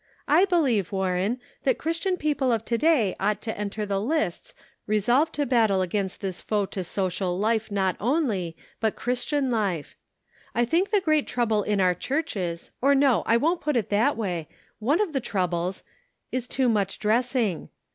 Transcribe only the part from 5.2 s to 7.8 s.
to battle against this foe to social 104 The Pocket